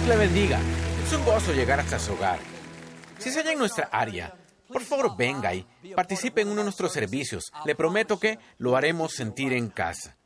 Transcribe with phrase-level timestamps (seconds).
[0.00, 0.58] Dios le bendiga.
[1.04, 2.38] Es un gozo llegar hasta su hogar.
[3.18, 4.34] Si se halla en nuestra área,
[4.66, 7.52] por favor venga y participe en uno de nuestros servicios.
[7.66, 10.16] Le prometo que lo haremos sentir en casa.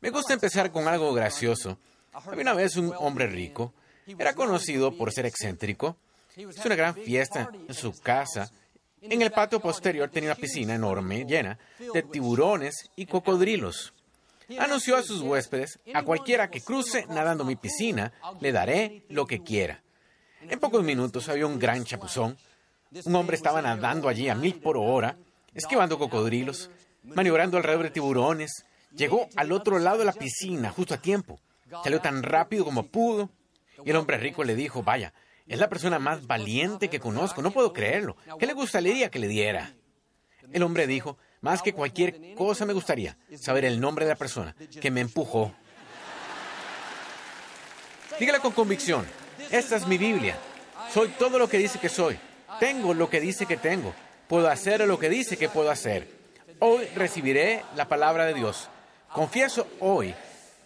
[0.00, 1.78] Me gusta empezar con algo gracioso.
[2.12, 3.72] Había una vez un hombre rico.
[4.06, 5.96] Era conocido por ser excéntrico.
[6.36, 8.50] Hizo una gran fiesta en su casa.
[9.00, 13.94] En el patio posterior tenía una piscina enorme llena de tiburones y cocodrilos.
[14.58, 19.42] Anunció a sus huéspedes, a cualquiera que cruce nadando mi piscina, le daré lo que
[19.42, 19.82] quiera.
[20.42, 22.36] En pocos minutos había un gran chapuzón.
[23.04, 25.16] Un hombre estaba nadando allí a mil por hora,
[25.54, 26.70] esquivando cocodrilos,
[27.02, 28.64] maniobrando alrededor de tiburones.
[28.94, 31.40] Llegó al otro lado de la piscina justo a tiempo.
[31.82, 33.30] Salió tan rápido como pudo.
[33.84, 35.12] Y el hombre rico le dijo, vaya,
[35.46, 38.16] es la persona más valiente que conozco, no puedo creerlo.
[38.38, 39.74] ¿Qué le gustaría que le diera?
[40.52, 44.56] El hombre dijo, más que cualquier cosa me gustaría saber el nombre de la persona
[44.80, 45.52] que me empujó.
[48.18, 49.06] Dígale con convicción,
[49.50, 50.38] esta es mi Biblia.
[50.90, 52.18] Soy todo lo que dice que soy.
[52.58, 53.92] Tengo lo que dice que tengo.
[54.26, 56.08] Puedo hacer lo que dice que puedo hacer.
[56.60, 58.70] Hoy recibiré la palabra de Dios.
[59.12, 60.14] Confieso hoy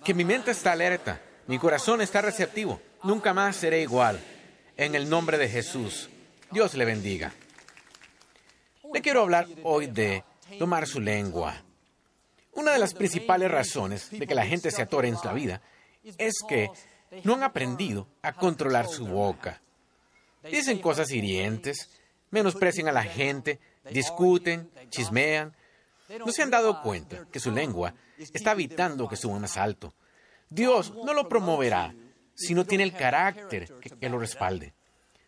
[0.04, 2.80] que mi mente está alerta, mi corazón está receptivo.
[3.02, 4.20] Nunca más seré igual.
[4.76, 6.08] En el nombre de Jesús.
[6.52, 7.32] Dios le bendiga.
[8.94, 10.22] Le quiero hablar hoy de
[10.58, 11.62] tomar su lengua.
[12.52, 15.62] Una de las principales razones de que la gente se atore en la vida
[16.16, 16.70] es que
[17.24, 19.60] no han aprendido a controlar su boca.
[20.42, 21.90] Dicen cosas hirientes,
[22.30, 23.60] menosprecian a la gente,
[23.90, 25.54] discuten, chismean.
[26.24, 29.94] No se han dado cuenta que su lengua está evitando que suba más alto.
[30.48, 31.94] Dios no lo promoverá
[32.34, 34.74] si no tiene el carácter que, que lo respalde.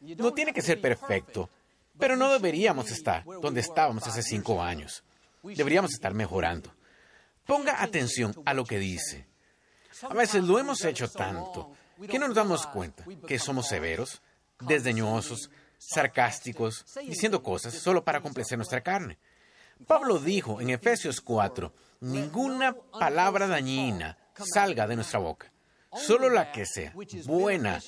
[0.01, 1.51] No tiene que ser perfecto,
[1.99, 5.05] pero no deberíamos estar donde estábamos hace cinco años.
[5.43, 6.75] Deberíamos estar mejorando.
[7.47, 9.27] Ponga atención a lo que dice.
[10.03, 11.73] A veces lo hemos hecho tanto
[12.09, 14.23] que no nos damos cuenta que somos severos,
[14.61, 19.19] desdeñosos, sarcásticos, diciendo cosas solo para complacer nuestra carne.
[19.87, 24.19] Pablo dijo en Efesios 4, ninguna palabra dañina
[24.53, 25.53] salga de nuestra boca,
[25.95, 27.81] solo la que sea buena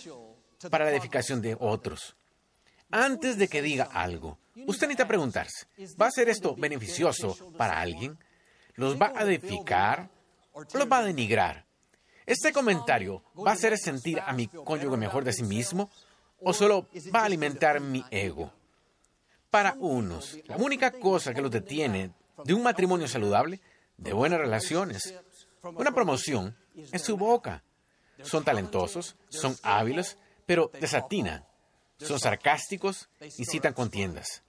[0.70, 2.16] para la edificación de otros.
[2.90, 5.66] Antes de que diga algo, usted necesita preguntarse,
[6.00, 8.18] ¿va a ser esto beneficioso para alguien?
[8.74, 10.08] ¿Los va a edificar
[10.52, 11.66] o los va a denigrar?
[12.26, 15.90] ¿Este comentario va a hacer sentir a mi cónyuge mejor de sí mismo
[16.40, 18.52] o solo va a alimentar mi ego?
[19.50, 22.12] Para unos, la única cosa que los detiene
[22.44, 23.60] de un matrimonio saludable,
[23.96, 25.14] de buenas relaciones,
[25.62, 27.62] una promoción, es su boca.
[28.22, 31.44] Son talentosos, son hábiles, pero desatinan
[32.06, 33.08] son sarcásticos
[33.38, 34.42] y citan contiendas.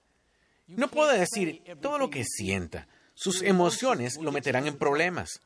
[0.67, 2.87] No puede decir todo lo que sienta.
[3.13, 5.41] Sus emociones lo meterán en problemas.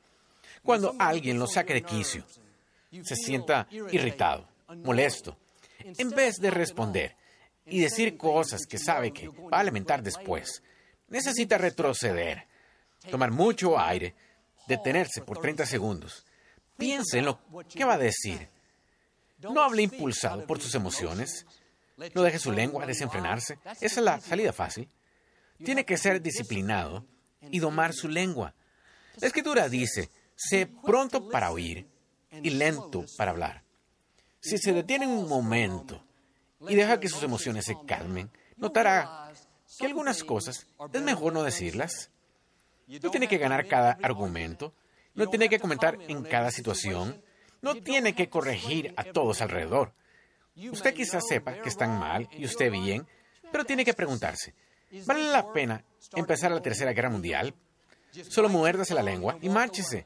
[0.63, 2.23] Cuando alguien lo saque de quicio,
[3.03, 4.47] se sienta irritado,
[4.83, 5.37] molesto,
[5.79, 7.15] en vez de responder
[7.65, 10.63] y decir cosas que sabe que va a lamentar después,
[11.09, 12.47] necesita retroceder,
[13.09, 14.15] tomar mucho aire,
[14.67, 16.25] detenerse por 30 segundos.
[16.77, 18.47] Piense en lo que va a decir.
[19.39, 21.45] No hable impulsado por sus emociones.
[22.13, 23.59] No deje su lengua desenfrenarse.
[23.65, 24.87] Esa es la salida fácil.
[25.63, 27.05] Tiene que ser disciplinado
[27.41, 28.53] y domar su lengua.
[29.19, 31.87] La escritura dice, sé pronto para oír
[32.31, 33.63] y lento para hablar.
[34.39, 36.05] Si se detiene un momento
[36.69, 39.33] y deja que sus emociones se calmen, notará
[39.79, 42.11] que algunas cosas es mejor no decirlas.
[42.87, 44.73] No tiene que ganar cada argumento,
[45.15, 47.21] no tiene que comentar en cada situación,
[47.61, 49.93] no tiene que corregir a todos alrededor.
[50.71, 53.05] Usted quizás sepa que están mal y usted bien,
[53.51, 54.53] pero tiene que preguntarse,
[55.05, 55.83] ¿vale la pena
[56.15, 57.53] empezar la Tercera Guerra Mundial?
[58.27, 60.05] Solo muérdase la lengua y márchese.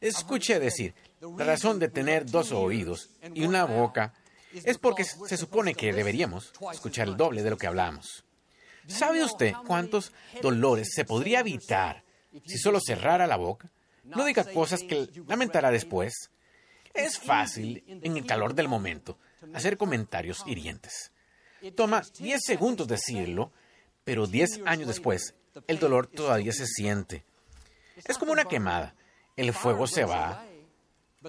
[0.00, 4.14] Escuche decir, la razón de tener dos oídos y una boca
[4.52, 8.24] es porque se supone que deberíamos escuchar el doble de lo que hablamos.
[8.86, 12.02] ¿Sabe usted cuántos dolores se podría evitar
[12.46, 13.70] si solo cerrara la boca?
[14.04, 16.30] No diga cosas que lamentará después.
[16.94, 19.18] Es fácil, en el calor del momento,
[19.54, 21.12] hacer comentarios hirientes.
[21.74, 23.52] Toma 10 segundos decirlo,
[24.04, 25.34] pero 10 años después,
[25.66, 27.24] el dolor todavía se siente.
[28.06, 28.94] Es como una quemada.
[29.36, 30.44] El fuego se va,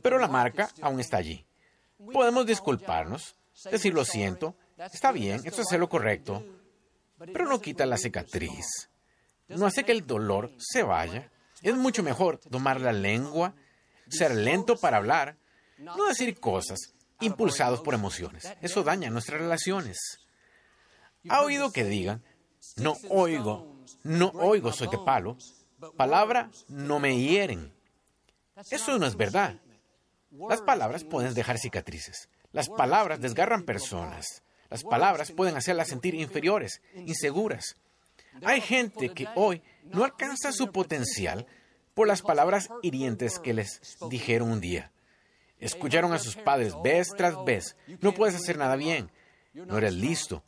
[0.01, 1.45] pero la marca aún está allí.
[2.11, 3.35] Podemos disculparnos,
[3.69, 6.43] decir lo siento, está bien, esto es lo correcto,
[7.17, 8.89] pero no quita la cicatriz.
[9.47, 11.29] No hace que el dolor se vaya.
[11.61, 13.53] Es mucho mejor tomar la lengua,
[14.07, 15.35] ser lento para hablar,
[15.77, 18.47] no decir cosas impulsados por emociones.
[18.61, 19.97] Eso daña nuestras relaciones.
[21.29, 22.23] ¿Ha oído que digan,
[22.77, 25.37] no oigo, no oigo, soy de palo?
[25.97, 27.73] Palabra no me hieren.
[28.69, 29.59] Eso no es verdad.
[30.31, 32.29] Las palabras pueden dejar cicatrices.
[32.51, 34.43] Las palabras desgarran personas.
[34.69, 37.77] Las palabras pueden hacerlas sentir inferiores, inseguras.
[38.43, 41.47] Hay gente que hoy no alcanza su potencial
[41.93, 44.91] por las palabras hirientes que les dijeron un día.
[45.59, 49.11] Escucharon a sus padres vez tras vez, no puedes hacer nada bien,
[49.53, 50.43] no eres listo.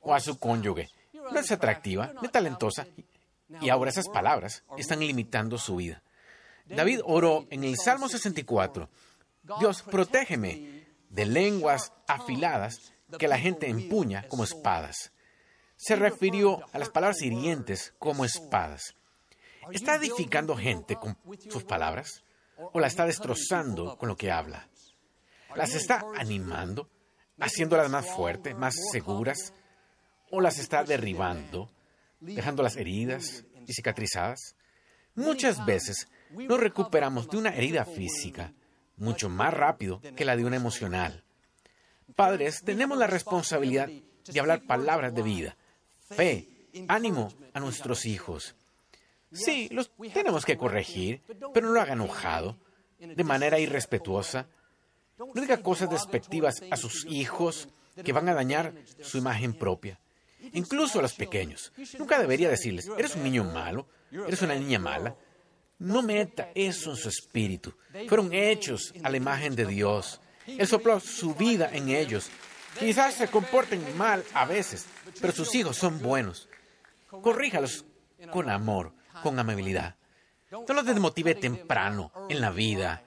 [0.00, 2.86] O a su cónyuge, no eres atractiva, ni talentosa.
[3.60, 6.02] Y ahora esas palabras están limitando su vida.
[6.66, 8.88] David oró en el Salmo 64,
[9.60, 15.12] Dios, protégeme de lenguas afiladas que la gente empuña como espadas.
[15.76, 18.94] Se refirió a las palabras hirientes como espadas.
[19.70, 21.16] ¿Está edificando gente con
[21.50, 22.22] sus palabras?
[22.56, 24.68] ¿O la está destrozando con lo que habla?
[25.54, 26.88] ¿Las está animando?
[27.38, 29.52] ¿Haciéndolas más fuertes, más seguras?
[30.30, 31.70] ¿O las está derribando,
[32.20, 34.56] dejándolas heridas y cicatrizadas?
[35.14, 38.52] Muchas veces nos recuperamos de una herida física
[38.96, 41.24] mucho más rápido que la de una emocional.
[42.14, 45.56] Padres, tenemos la responsabilidad de hablar palabras de vida,
[45.98, 46.48] fe,
[46.88, 48.54] ánimo a nuestros hijos.
[49.32, 52.56] Sí, los tenemos que corregir, pero no lo haga enojado,
[52.98, 54.46] de manera irrespetuosa.
[55.18, 57.68] No diga cosas despectivas a sus hijos
[58.04, 59.98] que van a dañar su imagen propia.
[60.52, 61.72] Incluso a los pequeños.
[61.98, 65.16] Nunca debería decirles, eres un niño malo, eres una niña mala.
[65.78, 67.74] No meta eso en su espíritu.
[68.08, 70.20] Fueron hechos a la imagen de Dios.
[70.46, 72.30] Él sopló su vida en ellos.
[72.78, 74.86] Quizás se comporten mal a veces,
[75.20, 76.48] pero sus hijos son buenos.
[77.08, 77.84] Corríjalos
[78.30, 78.92] con amor,
[79.22, 79.96] con amabilidad.
[80.50, 83.02] No los desmotive temprano en la vida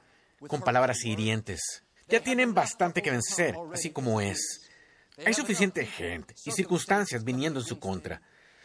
[0.47, 1.83] con palabras hirientes.
[2.07, 4.69] Ya tienen bastante que vencer, así como es.
[5.25, 8.21] Hay suficiente gente y circunstancias viniendo en su contra.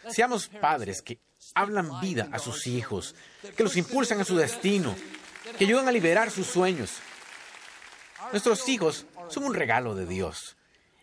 [0.09, 1.19] Seamos padres que
[1.55, 3.15] hablan vida a sus hijos,
[3.57, 4.95] que los impulsan a su destino,
[5.59, 6.99] que ayudan a liberar sus sueños.
[8.31, 10.57] Nuestros hijos son un regalo de Dios.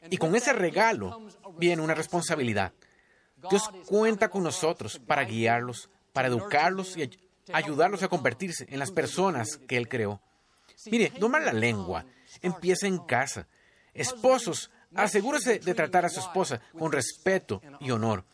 [0.09, 1.21] Y con ese regalo
[1.57, 2.73] viene una responsabilidad.
[3.49, 7.09] Dios cuenta con nosotros para guiarlos, para educarlos y
[7.53, 10.21] ayudarlos a convertirse en las personas que Él creó.
[10.87, 12.05] Mire, domar la lengua
[12.41, 13.47] empieza en casa.
[13.93, 18.25] Esposos, asegúrese de tratar a su esposa con respeto y honor.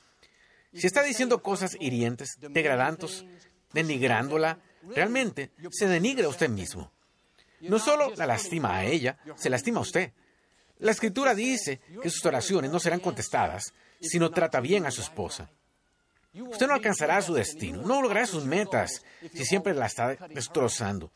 [0.73, 3.25] Si está diciendo cosas hirientes, degradantes,
[3.73, 4.59] denigrándola,
[4.95, 6.91] realmente se denigra a usted mismo.
[7.61, 10.13] No solo la lastima a ella, se lastima a usted.
[10.79, 15.01] La escritura dice que sus oraciones no serán contestadas si no trata bien a su
[15.01, 15.49] esposa.
[16.41, 19.03] Usted no alcanzará su destino, no logrará sus metas
[19.33, 21.11] si siempre la está destrozando.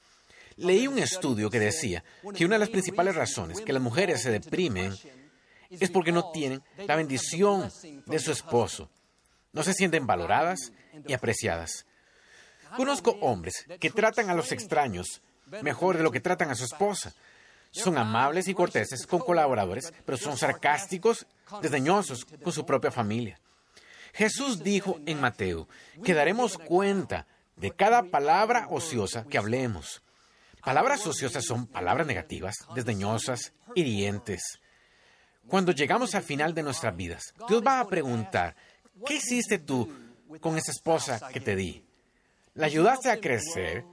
[0.58, 2.04] Leí un estudio que decía
[2.36, 4.94] que una de las principales razones que las mujeres se deprimen
[5.70, 7.72] es porque no tienen la bendición
[8.06, 8.90] de su esposo
[9.54, 10.72] no se sienten valoradas
[11.08, 11.86] y apreciadas.
[12.76, 15.22] Conozco hombres que tratan a los extraños
[15.62, 17.14] mejor de lo que tratan a su esposa.
[17.72, 21.26] Son amables y corteses con colaboradores, pero son sarcásticos,
[21.62, 23.40] desdeñosos con su propia familia.
[24.14, 25.68] Jesús dijo en Mateo
[26.04, 30.02] que daremos cuenta de cada palabra ociosa que hablemos.
[30.64, 34.60] Palabras ociosas son palabras negativas, desdeñosas, hirientes.
[35.48, 38.56] Cuando llegamos al final de nuestras vidas, Dios va a preguntar
[39.06, 39.92] ¿Qué hiciste tú
[40.40, 41.84] con esa esposa que te di?
[42.54, 43.86] ¿La ayudaste a crecer,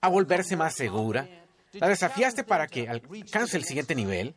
[0.00, 1.28] a volverse más segura?
[1.72, 4.34] ¿La desafiaste para que alcance el siguiente nivel?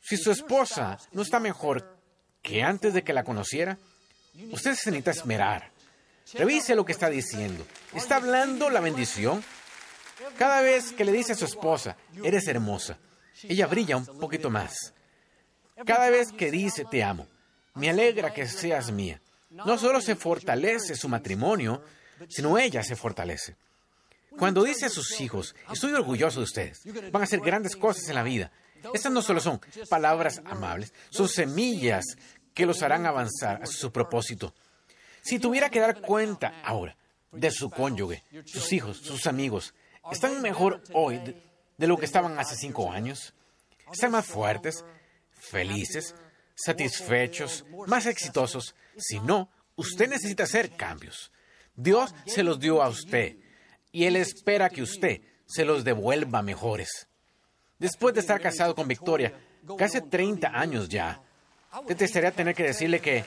[0.00, 1.98] Si su esposa no está mejor
[2.42, 3.78] que antes de que la conociera,
[4.50, 5.70] usted se necesita esmerar.
[6.34, 7.66] Revise lo que está diciendo.
[7.92, 9.44] ¿Está hablando la bendición?
[10.38, 12.98] Cada vez que le dice a su esposa, eres hermosa,
[13.42, 14.94] ella brilla un poquito más.
[15.84, 17.26] Cada vez que dice, te amo,
[17.74, 19.20] me alegra que seas mía
[19.54, 21.82] no solo se fortalece su matrimonio,
[22.28, 23.56] sino ella se fortalece.
[24.36, 28.16] Cuando dice a sus hijos, estoy orgulloso de ustedes, van a hacer grandes cosas en
[28.16, 28.50] la vida.
[28.92, 32.04] Estas no solo son palabras amables, son semillas
[32.54, 34.54] que los harán avanzar a su propósito.
[35.22, 36.96] Si tuviera que dar cuenta ahora
[37.32, 39.74] de su cónyuge, sus hijos, sus amigos,
[40.12, 41.42] ¿están mejor hoy de,
[41.76, 43.34] de lo que estaban hace cinco años?
[43.92, 44.84] ¿Están más fuertes,
[45.32, 46.14] felices,
[46.54, 48.74] satisfechos, más exitosos?
[48.96, 51.32] Si no, usted necesita hacer cambios.
[51.74, 53.36] Dios se los dio a usted
[53.90, 57.08] y Él espera que usted se los devuelva mejores.
[57.78, 59.34] Después de estar casado con Victoria,
[59.76, 61.22] casi 30 años ya,
[61.86, 63.24] detestaría tener que decirle que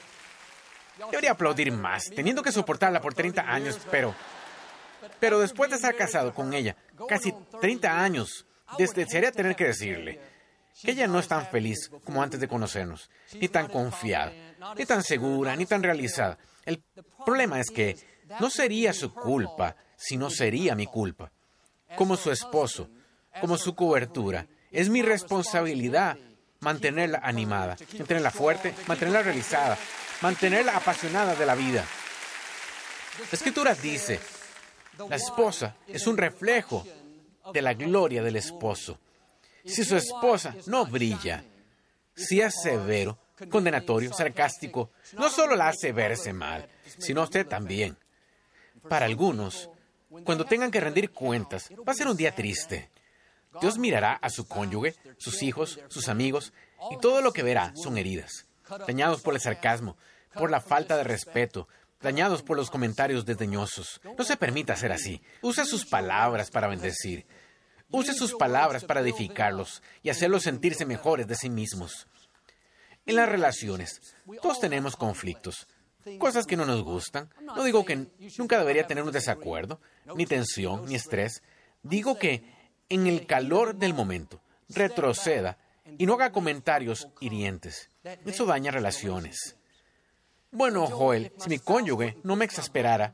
[1.12, 4.16] debería aplaudir más, teniendo que soportarla por 30 años, pero...
[5.20, 6.76] Pero después de estar casado con ella,
[7.08, 8.46] casi 30 años,
[8.78, 10.20] desearía tener que decirle
[10.82, 14.32] que ella no es tan feliz como antes de conocernos, ni tan confiada,
[14.76, 16.38] ni tan segura, ni tan realizada.
[16.66, 16.84] El
[17.26, 17.96] problema es que
[18.40, 21.32] no sería su culpa, sino sería mi culpa.
[21.96, 22.90] Como su esposo,
[23.40, 26.18] como su cobertura, es mi responsabilidad
[26.62, 29.78] mantenerla animada, mantenerla fuerte, mantenerla realizada,
[30.22, 31.86] mantenerla apasionada de la vida.
[33.20, 34.20] La escritura dice,
[35.10, 36.86] la esposa es un reflejo
[37.54, 39.00] de la gloria del esposo.
[39.66, 41.44] Si su esposa no brilla,
[42.16, 47.98] si es severo, condenatorio, sarcástico, no solo la hace verse mal, sino usted también.
[48.90, 49.70] Para algunos,
[50.24, 52.90] cuando tengan que rendir cuentas, va a ser un día triste.
[53.62, 56.54] Dios mirará a su cónyuge, sus hijos, sus amigos,
[56.92, 58.48] y todo lo que verá son heridas,
[58.88, 59.98] dañados por el sarcasmo,
[60.34, 61.68] por la falta de respeto,
[62.02, 64.02] dañados por los comentarios desdeñosos.
[64.18, 65.22] No se permita ser así.
[65.42, 67.26] Use sus palabras para bendecir.
[67.90, 72.08] Use sus palabras para edificarlos y hacerlos sentirse mejores de sí mismos.
[73.06, 74.02] En las relaciones,
[74.42, 75.68] todos tenemos conflictos,
[76.20, 77.30] cosas que no nos gustan.
[77.42, 79.80] No digo que nunca debería tener un desacuerdo,
[80.16, 81.42] ni tensión, ni estrés.
[81.84, 82.57] Digo que
[82.90, 85.58] en el calor del momento, retroceda
[85.98, 87.90] y no haga comentarios hirientes.
[88.26, 89.56] Eso daña relaciones.
[90.52, 93.14] Bueno, Joel, si mi cónyuge no me exasperara,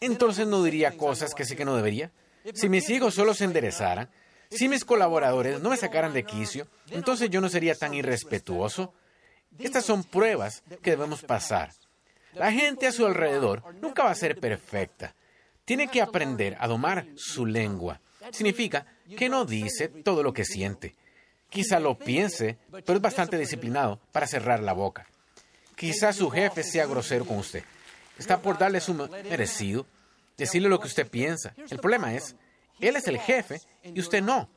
[0.00, 2.10] entonces no diría cosas que sé que no debería.
[2.54, 4.08] Si mis hijos solo se enderezaran,
[4.50, 8.94] si mis colaboradores no me sacaran de quicio, entonces yo no sería tan irrespetuoso.
[9.58, 11.70] Estas son pruebas que debemos pasar.
[12.32, 15.14] La gente a su alrededor nunca va a ser perfecta.
[15.64, 18.00] Tiene que aprender a domar su lengua.
[18.32, 18.86] Significa
[19.16, 20.94] que no dice todo lo que siente.
[21.48, 25.06] Quizá lo piense, pero es bastante disciplinado para cerrar la boca.
[25.76, 27.64] Quizá su jefe sea grosero con usted.
[28.18, 29.86] Está por darle su merecido,
[30.36, 31.54] decirle lo que usted piensa.
[31.70, 32.36] El problema es,
[32.80, 34.48] él es el jefe y usted no.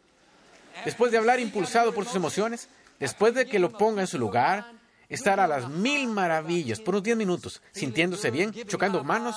[0.86, 2.67] Después de hablar impulsado por sus emociones,
[3.00, 4.72] después de que lo ponga en su lugar,
[5.10, 9.36] estar a las mil maravillas por unos diez minutos, sintiéndose bien, chocando manos,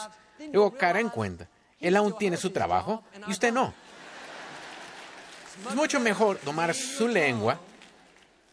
[0.53, 1.49] luego caerá en cuenta.
[1.81, 3.75] Él aún tiene su trabajo y usted no.
[5.69, 7.61] Es mucho mejor domar su lengua,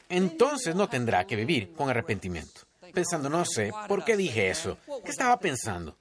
[0.09, 2.61] entonces no tendrá que vivir con arrepentimiento.
[2.93, 4.77] Pensando, no sé, ¿por qué dije eso?
[5.03, 5.97] ¿Qué estaba pensando?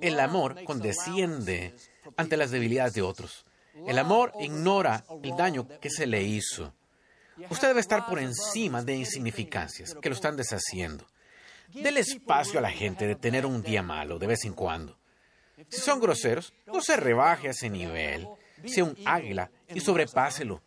[0.00, 1.74] El amor condesciende
[2.16, 3.44] ante las debilidades de otros.
[3.86, 6.72] El amor ignora el daño que se le hizo.
[7.50, 11.06] Usted debe estar por encima de insignificancias que lo están deshaciendo.
[11.68, 14.96] Dele espacio a la gente de tener un día malo de vez en cuando.
[15.68, 18.26] Si son groseros, no se rebaje a ese nivel.
[18.66, 20.62] Sea un águila y sobrepáselo.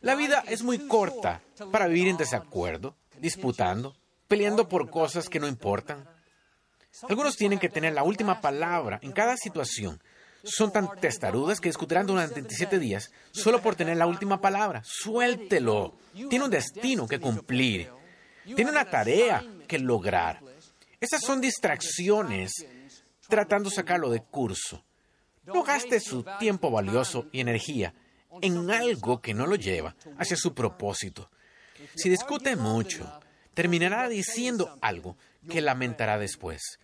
[0.00, 1.40] La vida es muy corta
[1.72, 3.96] para vivir en desacuerdo, disputando,
[4.28, 6.06] peleando por cosas que no importan.
[7.08, 10.00] Algunos tienen que tener la última palabra en cada situación
[10.44, 14.82] son tan testarudas que discutirán durante 27 días solo por tener la última palabra.
[14.84, 15.96] Suéltelo.
[16.12, 17.90] Tiene un destino que cumplir.
[18.44, 20.40] Tiene una tarea que lograr.
[21.00, 22.52] Esas son distracciones
[23.28, 24.84] tratando de sacarlo de curso.
[25.46, 27.94] No gaste su tiempo valioso y energía
[28.40, 31.30] en algo que no lo lleva hacia su propósito.
[31.94, 33.20] Si discute mucho,
[33.52, 35.16] terminará diciendo algo
[35.48, 36.78] que lamentará después.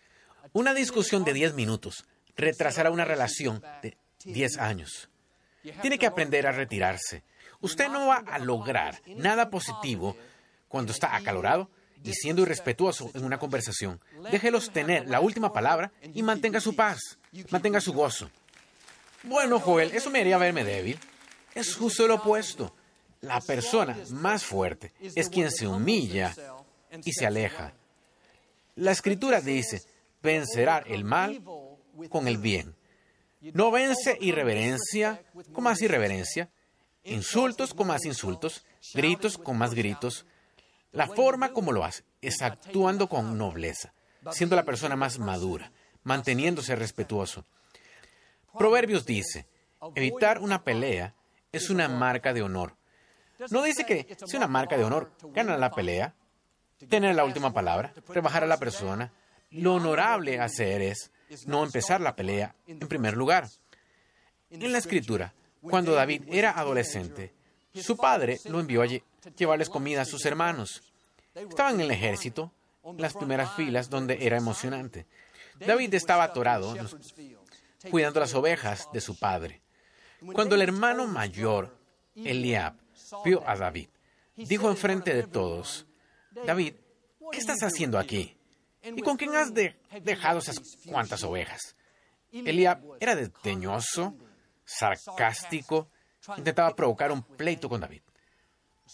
[0.53, 2.05] Una discusión de 10 minutos
[2.37, 5.09] retrasará una relación de 10 años.
[5.81, 7.23] Tiene que aprender a retirarse.
[7.61, 10.17] Usted no va a lograr nada positivo
[10.69, 11.71] cuando está acalorado
[12.03, 14.01] y siendo irrespetuoso en una conversación.
[14.31, 17.19] Déjelos tener la última palabra y mantenga su paz,
[17.51, 18.31] mantenga su gozo.
[19.23, 20.99] Bueno, Joel, eso me haría verme débil.
[21.55, 22.75] Es justo lo opuesto.
[23.21, 26.35] La persona más fuerte es quien se humilla
[27.05, 27.75] y se aleja.
[28.77, 29.83] La escritura dice,
[30.23, 31.43] vencerá el mal
[32.09, 32.75] con el bien.
[33.41, 35.23] No vence irreverencia
[35.53, 36.51] con más irreverencia,
[37.05, 40.25] insultos con más insultos, gritos con más gritos.
[40.93, 43.93] La forma como lo hace es actuando con nobleza,
[44.33, 45.73] siendo la persona más madura,
[46.05, 47.45] manteniéndose respetuoso.
[48.59, 49.47] Proverbios dice,
[49.95, 51.15] evitar una pelea
[51.53, 52.77] es una marca de honor.
[53.51, 56.15] No dice que si una marca de honor, ganar la pelea,
[56.89, 59.13] tener la última palabra, rebajar a la persona.
[59.51, 61.11] Lo honorable hacer es
[61.47, 63.49] no empezar la pelea en primer lugar.
[64.51, 67.33] En la escritura, cuando David era adolescente,
[67.75, 68.87] su padre lo envió a
[69.37, 70.83] llevarles comida a sus hermanos.
[71.35, 72.53] Estaban en el ejército,
[72.85, 75.07] en las primeras filas, donde era emocionante.
[75.59, 76.75] David estaba atorado
[77.89, 79.63] cuidando las ovejas de su padre.
[80.33, 81.77] Cuando el hermano mayor,
[82.15, 82.75] Eliab,
[83.25, 83.89] vio a David,
[84.37, 85.87] dijo enfrente de todos,
[86.47, 86.75] David,
[87.33, 88.37] ¿qué estás haciendo aquí?
[88.83, 91.77] ¿Y con quién has dejado esas cuantas ovejas?
[92.33, 94.15] Eliab era desdeñoso,
[94.65, 95.89] sarcástico,
[96.37, 98.03] intentaba provocar un pleito con David.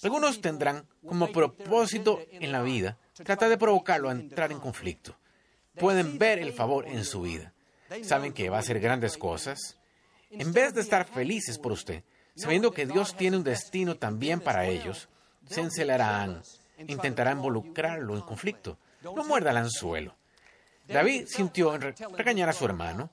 [0.02, 5.16] Algunos tendrán como propósito en la vida tratar de provocarlo a entrar en conflicto.
[5.74, 7.52] Pueden ver el favor en su vida.
[8.02, 9.76] Saben que va a hacer grandes cosas.
[10.30, 12.02] En vez de estar felices por usted,
[12.34, 15.08] sabiendo que Dios tiene un destino también para ellos,
[15.48, 16.42] se encelarán,
[16.86, 18.78] intentarán involucrarlo en conflicto.
[19.02, 20.16] No muerda el anzuelo.
[20.86, 23.10] David sintió regañar a su hermano.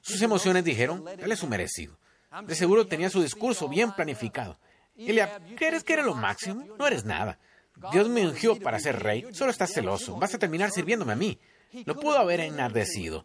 [0.00, 1.98] Sus emociones dijeron, él es su merecido.
[2.46, 4.58] De seguro tenía su discurso bien planificado.
[4.96, 6.64] Elia, ¿crees que era lo máximo?
[6.78, 7.38] No eres nada.
[7.92, 9.26] Dios me ungió para ser rey.
[9.32, 10.16] Solo estás celoso.
[10.16, 11.38] Vas a terminar sirviéndome a mí.
[11.84, 13.24] Lo pudo haber enardecido.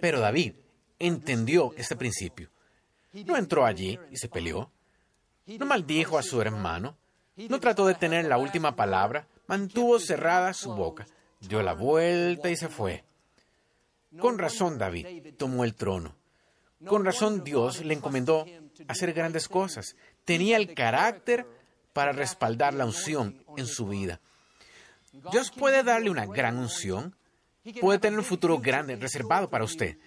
[0.00, 0.54] Pero David
[0.98, 2.50] entendió este principio.
[3.12, 4.70] No entró allí y se peleó.
[5.46, 6.96] No maldijo a su hermano.
[7.36, 9.26] No trató de tener la última palabra.
[9.46, 11.06] Mantuvo cerrada su boca.
[11.40, 13.04] Dio la vuelta y se fue.
[14.18, 16.16] Con razón David tomó el trono.
[16.86, 18.46] Con razón Dios le encomendó
[18.88, 19.96] hacer grandes cosas.
[20.24, 21.46] Tenía el carácter
[21.92, 24.20] para respaldar la unción en su vida.
[25.32, 27.16] Dios puede darle una gran unción,
[27.80, 29.98] puede tener un futuro grande reservado para usted,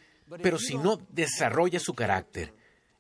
[0.42, 2.54] pero si no desarrolla su carácter,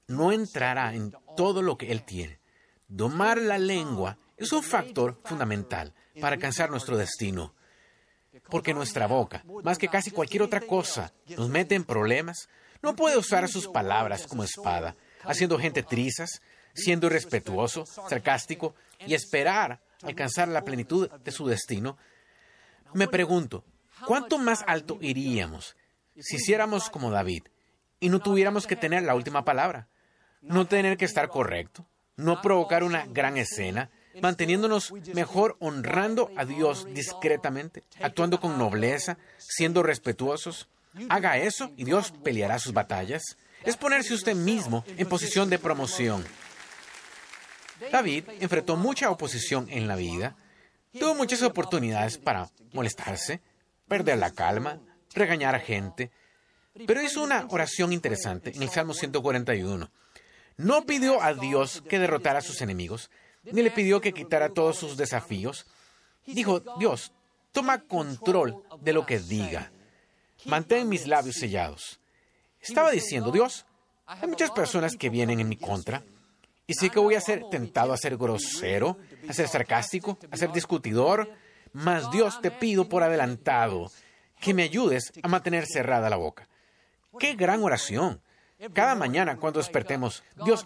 [0.08, 2.40] no entrará en todo lo que Él tiene.
[2.88, 7.56] Domar la lengua es un factor fundamental para alcanzar nuestro destino,
[8.50, 12.50] porque nuestra boca, más que casi cualquier otra cosa, nos mete en problemas.
[12.82, 16.42] No puede usar sus palabras como espada, haciendo gente trizas,
[16.74, 21.98] siendo irrespetuoso, sarcástico y esperar alcanzar la plenitud de su destino.
[22.94, 23.64] Me pregunto,
[24.06, 25.76] ¿cuánto más alto iríamos
[26.20, 27.44] si hiciéramos como David
[28.00, 29.88] y no tuviéramos que tener la última palabra?
[30.42, 31.86] No tener que estar correcto,
[32.18, 33.90] no provocar una gran escena,
[34.22, 40.68] manteniéndonos mejor honrando a Dios discretamente, actuando con nobleza, siendo respetuosos.
[41.10, 43.38] Haga eso y Dios peleará sus batallas.
[43.64, 46.24] Es ponerse usted mismo en posición de promoción.
[47.92, 50.36] David enfrentó mucha oposición en la vida,
[50.98, 53.42] tuvo muchas oportunidades para molestarse,
[53.94, 54.80] perder la calma,
[55.14, 56.10] regañar a gente,
[56.88, 59.88] pero hizo una oración interesante en el Salmo 141.
[60.58, 63.12] No pidió a Dios que derrotara a sus enemigos,
[63.44, 65.68] ni le pidió que quitara todos sus desafíos.
[66.26, 67.12] Dijo, Dios,
[67.52, 69.72] toma control de lo que diga.
[70.46, 72.00] Mantén mis labios sellados.
[72.62, 73.68] Estaba diciendo, Dios,
[74.08, 76.02] hay muchas personas que vienen en mi contra,
[76.66, 78.98] y sé que voy a ser tentado a ser grosero,
[79.30, 81.30] a ser sarcástico, a ser discutidor,
[81.74, 83.92] mas Dios te pido por adelantado
[84.40, 86.48] que me ayudes a mantener cerrada la boca.
[87.20, 88.22] ¡Qué gran oración!
[88.74, 90.66] Cada mañana cuando despertemos, Dios,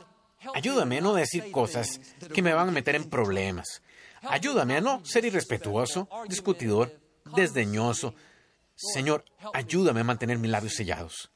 [0.54, 2.00] ayúdame a no decir cosas
[2.34, 3.82] que me van a meter en problemas.
[4.22, 7.00] Ayúdame a no ser irrespetuoso, discutidor,
[7.36, 8.14] desdeñoso.
[8.76, 11.32] Señor, ayúdame a mantener mis labios sellados.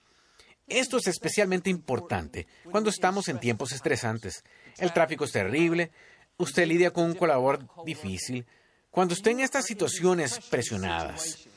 [0.67, 4.43] Esto es especialmente importante cuando estamos en tiempos estresantes.
[4.77, 5.91] El tráfico es terrible,
[6.37, 8.45] usted lidia con un colaborador difícil,
[8.91, 11.47] cuando esté en estas situaciones presionadas,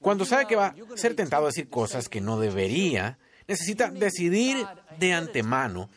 [0.00, 4.66] cuando sabe que va a ser tentado a decir cosas que no debería, necesita decidir
[4.98, 5.88] de antemano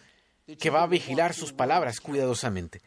[0.60, 2.82] que va a vigilar sus palabras cuidadosamente.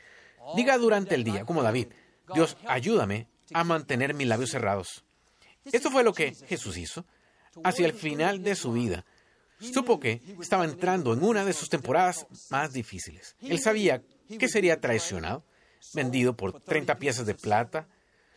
[0.56, 1.88] Diga durante el día, como David,
[2.34, 5.04] Dios, ayúdame a mantener mis labios cerrados.
[5.64, 7.04] Esto fue lo que Jesús hizo.
[7.62, 9.04] Hacia el final de su vida,
[9.62, 13.36] Supo que estaba entrando en una de sus temporadas más difíciles.
[13.40, 14.02] Él sabía
[14.38, 15.44] que sería traicionado,
[15.94, 17.88] vendido por 30 piezas de plata,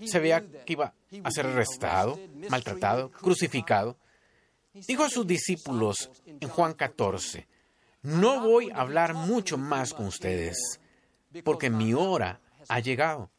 [0.05, 3.97] sabía que iba a ser arrestado, maltratado, crucificado.
[4.73, 7.47] Dijo a sus discípulos en Juan 14,
[8.01, 10.79] no voy a hablar mucho más con ustedes,
[11.43, 13.31] porque mi hora ha llegado.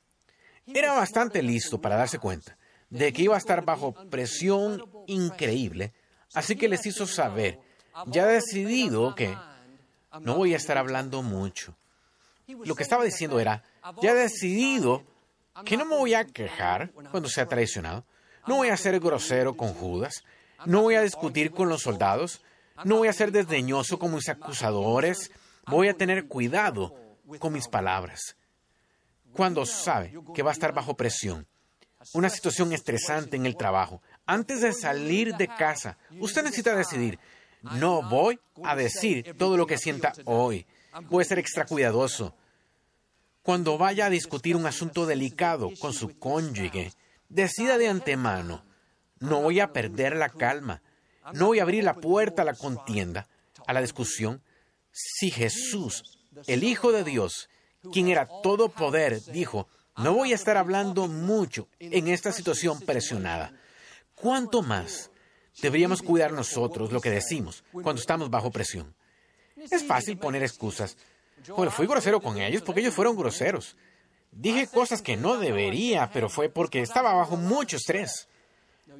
[0.66, 2.56] Era bastante listo para darse cuenta
[2.90, 5.92] de que iba a estar bajo presión increíble,
[6.34, 7.60] así que les hizo saber
[8.06, 9.36] ya he decidido que
[10.20, 11.74] no voy a estar hablando mucho.
[12.46, 13.62] Lo que estaba diciendo era,
[14.00, 15.04] ya he decidido
[15.64, 18.04] que no me voy a quejar cuando sea traicionado,
[18.46, 20.22] no voy a ser grosero con Judas,
[20.64, 22.42] no voy a discutir con los soldados,
[22.84, 25.32] no voy a ser desdeñoso con mis acusadores,
[25.66, 26.94] voy a tener cuidado
[27.38, 28.36] con mis palabras.
[29.32, 31.46] Cuando sabe que va a estar bajo presión,
[32.12, 37.18] una situación estresante en el trabajo, antes de salir de casa, usted necesita decidir,
[37.62, 40.66] no voy a decir todo lo que sienta hoy.
[41.02, 42.34] Voy a ser extra cuidadoso.
[43.42, 46.92] Cuando vaya a discutir un asunto delicado con su cónyuge,
[47.28, 48.64] decida de antemano,
[49.20, 50.82] no voy a perder la calma,
[51.32, 53.28] no voy a abrir la puerta a la contienda,
[53.66, 54.42] a la discusión.
[54.90, 57.48] Si Jesús, el Hijo de Dios,
[57.92, 63.52] quien era todo poder, dijo, no voy a estar hablando mucho en esta situación presionada.
[64.14, 65.10] ¿Cuánto más
[65.62, 68.94] Deberíamos cuidar nosotros lo que decimos cuando estamos bajo presión.
[69.56, 70.96] Es fácil poner excusas.
[71.56, 73.76] Bueno, fui grosero con ellos porque ellos fueron groseros.
[74.30, 78.28] Dije cosas que no debería, pero fue porque estaba bajo mucho estrés.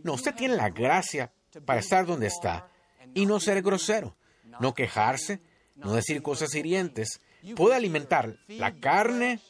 [0.02, 1.32] No, usted tiene la gracia
[1.64, 2.68] para estar donde está
[3.14, 4.16] y no ser grosero,
[4.60, 5.40] no quejarse,
[5.76, 7.20] no decir cosas hirientes.
[7.54, 9.40] Puede alimentar la carne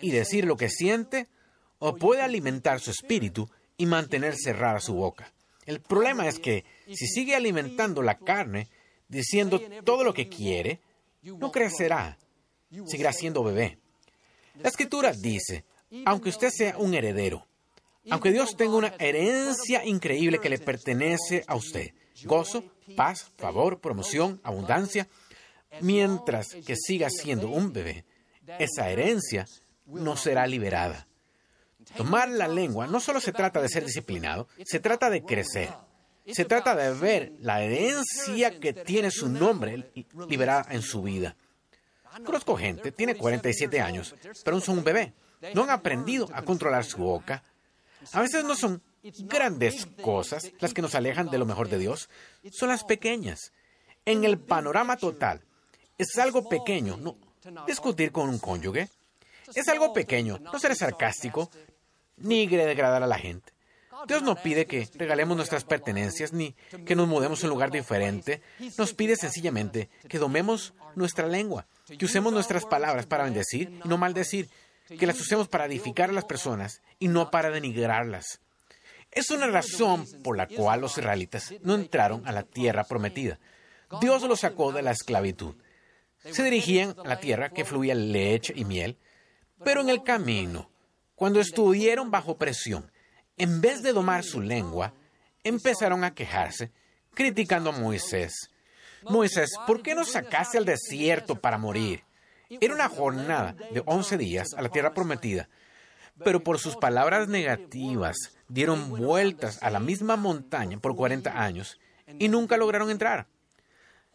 [0.00, 1.28] y decir lo que siente,
[1.78, 5.32] o puede alimentar su espíritu y mantener cerrada su boca.
[5.66, 8.68] El problema es que si sigue alimentando la carne,
[9.08, 10.80] diciendo todo lo que quiere,
[11.22, 12.18] no crecerá,
[12.86, 13.78] seguirá siendo bebé.
[14.60, 15.64] La escritura dice,
[16.04, 17.46] aunque usted sea un heredero,
[18.10, 21.92] aunque Dios tenga una herencia increíble que le pertenece a usted,
[22.24, 22.64] gozo,
[22.96, 25.08] paz, favor, promoción, abundancia,
[25.80, 28.04] mientras que siga siendo un bebé,
[28.58, 29.46] esa herencia
[29.86, 31.06] no será liberada.
[31.96, 35.70] Tomar la lengua no solo se trata de ser disciplinado, se trata de crecer.
[36.26, 39.92] Se trata de ver la herencia que tiene su nombre
[40.28, 41.36] liberada en su vida.
[42.24, 45.12] Conozco gente, tiene 47 años, pero son un bebé.
[45.54, 47.42] No han aprendido a controlar su boca.
[48.12, 52.08] A veces no son grandes cosas las que nos alejan de lo mejor de Dios,
[52.50, 53.52] son las pequeñas.
[54.06, 55.42] En el panorama total,
[55.98, 57.16] es algo pequeño, no
[57.66, 58.88] discutir con un cónyuge.
[59.54, 61.50] Es algo pequeño, no ser sarcástico,
[62.16, 63.52] ni degradar a la gente.
[64.06, 68.42] Dios no pide que regalemos nuestras pertenencias ni que nos mudemos a un lugar diferente.
[68.78, 71.66] Nos pide sencillamente que domemos nuestra lengua,
[71.98, 74.48] que usemos nuestras palabras para bendecir y no maldecir,
[74.98, 78.40] que las usemos para edificar a las personas y no para denigrarlas.
[79.10, 83.38] Es una razón por la cual los israelitas no entraron a la tierra prometida.
[84.00, 85.54] Dios los sacó de la esclavitud.
[86.18, 88.98] Se dirigían a la tierra que fluía leche y miel,
[89.62, 90.70] pero en el camino,
[91.14, 92.90] cuando estuvieron bajo presión,
[93.36, 94.94] en vez de domar su lengua,
[95.42, 96.72] empezaron a quejarse,
[97.14, 98.50] criticando a Moisés.
[99.02, 102.04] Moisés, ¿por qué nos sacaste al desierto para morir?
[102.48, 105.48] Era una jornada de 11 días a la tierra prometida,
[106.24, 108.16] pero por sus palabras negativas
[108.48, 111.78] dieron vueltas a la misma montaña por 40 años
[112.18, 113.26] y nunca lograron entrar.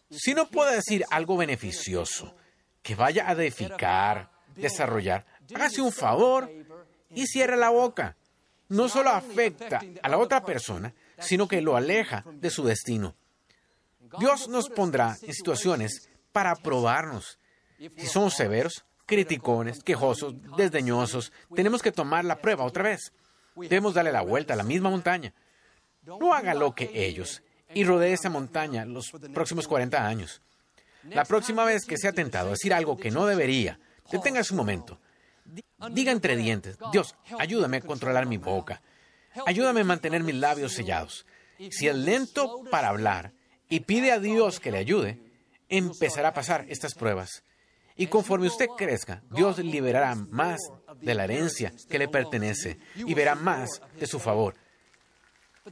[0.09, 2.35] Si no puede decir algo beneficioso,
[2.81, 6.49] que vaya a edificar, desarrollar, hágase un favor
[7.09, 8.15] y cierre la boca.
[8.69, 13.15] No solo afecta a la otra persona, sino que lo aleja de su destino.
[14.19, 17.39] Dios nos pondrá en situaciones para probarnos.
[17.97, 23.11] Si somos severos, criticones, quejosos, desdeñosos, tenemos que tomar la prueba otra vez.
[23.55, 25.33] Debemos darle la vuelta a la misma montaña.
[26.03, 27.41] No haga lo que ellos
[27.73, 30.41] y rodee esa montaña los próximos 40 años.
[31.03, 33.79] La próxima vez que sea tentado a decir algo que no debería,
[34.11, 34.99] detenga su momento.
[35.91, 38.81] Diga entre dientes, Dios, ayúdame a controlar mi boca.
[39.45, 41.25] Ayúdame a mantener mis labios sellados.
[41.71, 43.33] Si es lento para hablar
[43.69, 45.19] y pide a Dios que le ayude,
[45.69, 47.43] empezará a pasar estas pruebas.
[47.95, 50.59] Y conforme usted crezca, Dios liberará más
[51.01, 54.55] de la herencia que le pertenece y verá más de su favor.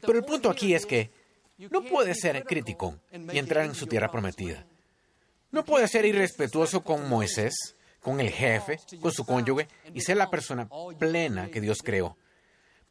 [0.02, 1.12] Pero el punto aquí es que
[1.58, 4.66] no puede ser crítico y entrar en su tierra prometida.
[5.52, 10.30] No puede ser irrespetuoso con Moisés, con el jefe, con su cónyuge y ser la
[10.30, 12.18] persona plena que Dios creó.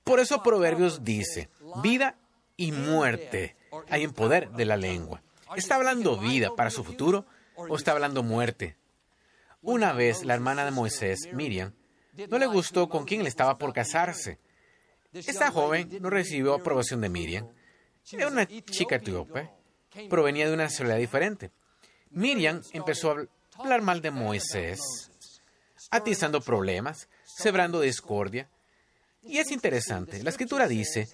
[0.05, 1.49] Por eso Proverbios dice,
[1.83, 2.17] vida
[2.57, 3.57] y muerte
[3.89, 5.23] hay en poder de la lengua.
[5.57, 8.77] ¿Está hablando vida para su futuro o está hablando muerte?
[9.63, 11.73] Una vez la hermana de Moisés, Miriam,
[12.29, 14.39] no le gustó con quién le estaba por casarse.
[15.13, 17.49] Esta joven no recibió aprobación de Miriam
[18.13, 19.51] era una chica etíope,
[20.09, 21.51] provenía de una nacionalidad diferente.
[22.11, 23.27] Miriam empezó a
[23.59, 24.81] hablar mal de Moisés,
[25.91, 28.49] atizando problemas, sembrando discordia.
[29.23, 31.09] Y es interesante, la escritura dice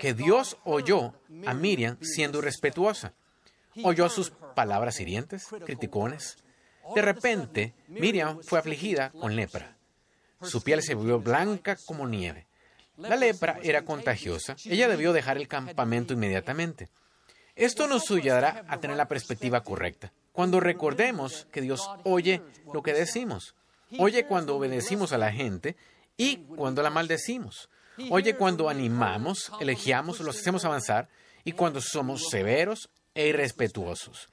[0.00, 1.14] que Dios oyó
[1.46, 3.14] a Miriam siendo respetuosa.
[3.84, 6.36] Oyó sus palabras hirientes, criticones.
[6.94, 9.76] De repente, Miriam fue afligida con lepra.
[10.42, 12.46] Su piel se volvió blanca como nieve.
[12.96, 14.56] La lepra era contagiosa.
[14.64, 16.88] Ella debió dejar el campamento inmediatamente.
[17.54, 20.12] Esto nos ayudará a tener la perspectiva correcta.
[20.32, 23.54] Cuando recordemos que Dios oye lo que decimos,
[23.98, 25.76] oye cuando obedecimos a la gente
[26.16, 27.68] y cuando la maldecimos,
[28.10, 31.08] oye cuando animamos, elogiamos, los hacemos avanzar
[31.44, 34.28] y cuando somos severos e irrespetuosos.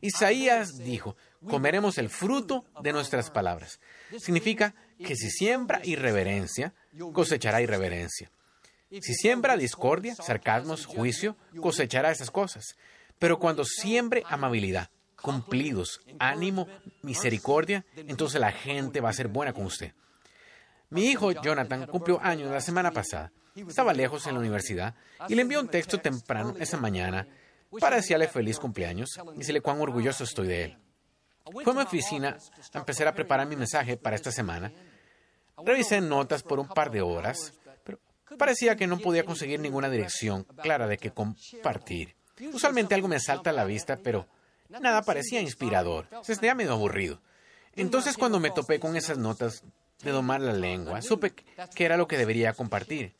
[0.00, 1.16] Isaías dijo,
[1.48, 3.80] comeremos el fruto de nuestras palabras.
[4.18, 6.74] Significa que si siembra irreverencia,
[7.12, 8.30] cosechará irreverencia.
[8.90, 12.76] Si siembra discordia, sarcasmos, juicio, cosechará esas cosas.
[13.18, 14.90] Pero cuando siembre amabilidad,
[15.20, 16.66] cumplidos, ánimo,
[17.02, 19.92] misericordia, entonces la gente va a ser buena con usted.
[20.90, 23.32] Mi hijo Jonathan cumplió años la semana pasada.
[23.54, 24.94] Estaba lejos en la universidad
[25.28, 27.26] y le envió un texto temprano esa mañana
[27.78, 30.78] para feliz cumpleaños y decirle cuán orgulloso estoy de él.
[31.44, 32.36] Fue a mi oficina
[32.72, 34.72] a empezar a preparar mi mensaje para esta semana.
[35.64, 37.52] Revisé notas por un par de horas,
[37.84, 37.98] pero
[38.38, 42.16] parecía que no podía conseguir ninguna dirección clara de qué compartir.
[42.52, 44.26] Usualmente algo me salta a la vista, pero
[44.78, 46.06] nada parecía inspirador.
[46.22, 47.20] Se sentía medio aburrido.
[47.74, 49.64] Entonces, cuando me topé con esas notas,
[50.02, 51.02] de domar la lengua.
[51.02, 53.14] Supe que era lo que debería compartir.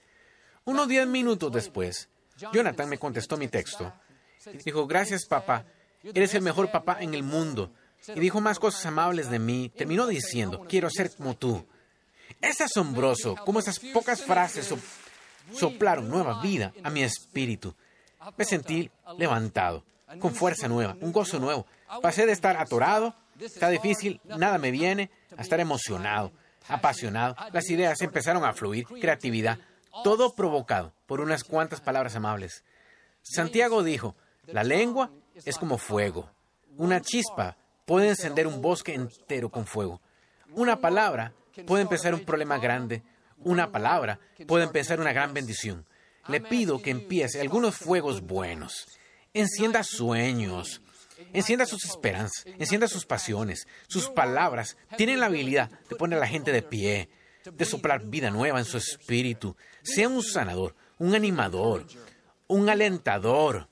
[0.65, 2.09] Unos diez minutos después,
[2.53, 3.93] Jonathan me contestó mi texto.
[4.65, 5.67] Dijo, gracias papá,
[6.03, 7.73] eres el mejor papá en el mundo.
[8.09, 9.71] Y dijo más cosas amables de mí.
[9.77, 11.67] Terminó diciendo, quiero ser como tú.
[12.41, 14.73] Es asombroso cómo esas pocas frases
[15.53, 17.75] soplaron nueva vida a mi espíritu.
[18.37, 19.85] Me sentí levantado,
[20.19, 21.67] con fuerza nueva, un gozo nuevo.
[22.03, 26.33] Pasé de estar atorado, está difícil, nada me viene, a estar emocionado,
[26.69, 27.37] apasionado.
[27.53, 29.59] Las ideas empezaron a fluir, creatividad,
[30.05, 32.65] todo provocado por unas cuantas palabras amables.
[33.23, 35.11] Santiago dijo, la lengua
[35.45, 36.31] es como fuego.
[36.77, 40.01] Una chispa puede encender un bosque entero con fuego.
[40.53, 41.33] Una palabra
[41.67, 43.03] puede empezar un problema grande.
[43.39, 45.87] Una palabra puede empezar una gran bendición.
[46.29, 48.87] Le pido que empiece algunos fuegos buenos.
[49.33, 50.83] Encienda sueños.
[51.33, 52.45] Encienda sus esperanzas.
[52.59, 53.69] Encienda sus pasiones.
[53.89, 57.09] Sus palabras tienen la habilidad de poner a la gente de pie,
[57.45, 59.57] de soplar vida nueva en su espíritu.
[59.83, 61.87] Sea un sanador, un animador,
[62.49, 63.69] un alentador.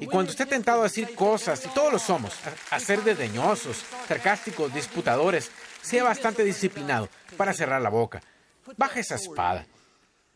[0.00, 2.32] Y cuando esté tentado a decir cosas, y todos lo somos,
[2.70, 5.50] a, ser desdeñosos, sarcásticos, disputadores,
[5.82, 8.22] sea bastante disciplinado para cerrar la boca.
[8.78, 9.66] Baja esa espada.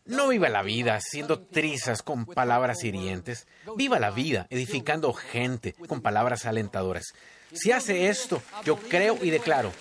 [0.07, 3.45] No viva la vida haciendo trizas con palabras hirientes.
[3.75, 7.13] Viva la vida edificando gente con palabras alentadoras.
[7.51, 9.71] Si hace esto, yo creo y declaro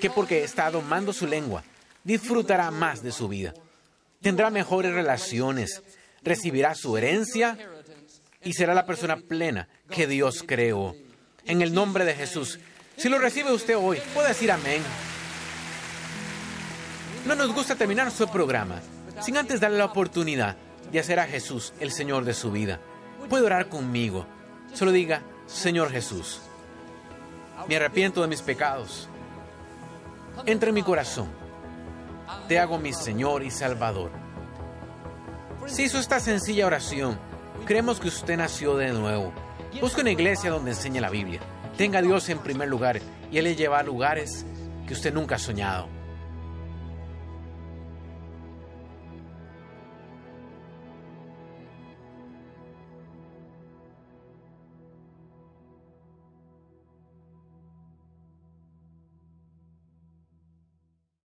[0.00, 1.64] que porque está domando su lengua,
[2.02, 3.54] disfrutará más de su vida.
[4.20, 5.82] Tendrá mejores relaciones,
[6.22, 7.58] recibirá su herencia
[8.42, 10.94] y será la persona plena que Dios creó.
[11.46, 12.58] En el nombre de Jesús.
[12.96, 14.82] Si lo recibe usted hoy, puede decir amén.
[17.26, 18.80] No nos gusta terminar nuestro programa
[19.20, 20.56] sin antes darle la oportunidad
[20.90, 22.80] de hacer a Jesús el Señor de su vida.
[23.28, 24.26] Puede orar conmigo.
[24.72, 26.40] Solo diga, Señor Jesús,
[27.68, 29.08] me arrepiento de mis pecados.
[30.46, 31.28] Entra en mi corazón.
[32.48, 34.10] Te hago mi Señor y Salvador.
[35.66, 37.18] Si hizo esta sencilla oración,
[37.64, 39.32] creemos que usted nació de nuevo.
[39.80, 41.40] Busque una iglesia donde enseñe la Biblia.
[41.76, 43.00] Tenga a Dios en primer lugar
[43.30, 44.44] y Él le lleva a lugares
[44.86, 45.88] que usted nunca ha soñado.